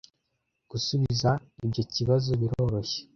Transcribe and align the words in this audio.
Gusubiza 0.71 1.29
ibyo 1.65 1.83
kibazo 1.93 2.29
biroroshye. 2.41 2.99